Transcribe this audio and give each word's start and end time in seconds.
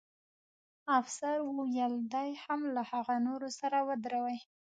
افسر 0.99 1.35
وویل: 1.47 1.93
دی 2.13 2.29
هم 2.43 2.59
له 2.75 2.81
هغه 2.91 3.15
نورو 3.27 3.49
سره 3.59 3.77
ودروئ. 3.87 4.37